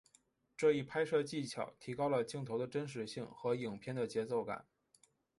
[0.57, 4.65] 这一拍摄技巧提高了镜头的真实性和影片的节奏感。